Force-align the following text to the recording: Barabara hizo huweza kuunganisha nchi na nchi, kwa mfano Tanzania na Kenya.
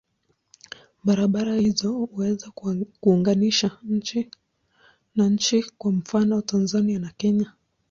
Barabara 1.03 1.55
hizo 1.57 1.91
huweza 1.93 2.51
kuunganisha 2.99 3.77
nchi 3.83 4.31
na 5.15 5.29
nchi, 5.29 5.65
kwa 5.77 5.91
mfano 5.91 6.41
Tanzania 6.41 6.99
na 6.99 7.11
Kenya. 7.17 7.53